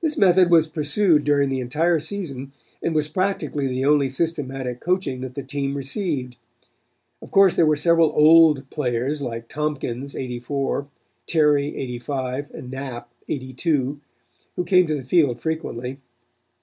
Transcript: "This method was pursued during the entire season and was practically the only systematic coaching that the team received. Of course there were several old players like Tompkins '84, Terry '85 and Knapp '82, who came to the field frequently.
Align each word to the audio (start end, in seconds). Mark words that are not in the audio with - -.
"This 0.00 0.16
method 0.16 0.50
was 0.50 0.68
pursued 0.68 1.22
during 1.24 1.50
the 1.50 1.60
entire 1.60 2.00
season 2.00 2.54
and 2.82 2.94
was 2.94 3.08
practically 3.08 3.66
the 3.66 3.84
only 3.84 4.08
systematic 4.08 4.80
coaching 4.80 5.20
that 5.20 5.34
the 5.34 5.42
team 5.42 5.74
received. 5.76 6.36
Of 7.20 7.30
course 7.30 7.56
there 7.56 7.66
were 7.66 7.76
several 7.76 8.10
old 8.16 8.70
players 8.70 9.20
like 9.20 9.48
Tompkins 9.50 10.16
'84, 10.16 10.88
Terry 11.26 11.76
'85 11.76 12.50
and 12.54 12.70
Knapp 12.70 13.10
'82, 13.28 14.00
who 14.56 14.64
came 14.64 14.86
to 14.86 14.94
the 14.94 15.04
field 15.04 15.42
frequently. 15.42 15.98